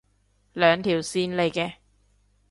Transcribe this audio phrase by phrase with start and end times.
[0.53, 1.73] 兩條線嚟嘅